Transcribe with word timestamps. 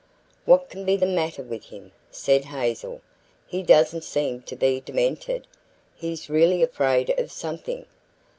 "What 0.45 0.67
can 0.67 0.83
be 0.83 0.97
the 0.97 1.05
matter 1.05 1.43
with 1.43 1.65
him?" 1.65 1.91
said 2.09 2.45
Hazel. 2.45 3.01
"He 3.45 3.61
doesn't 3.61 4.01
seem 4.03 4.41
to 4.41 4.55
be 4.55 4.79
demented. 4.79 5.45
He's 5.95 6.27
really 6.27 6.63
afraid 6.63 7.11
of 7.19 7.31
something." 7.31 7.85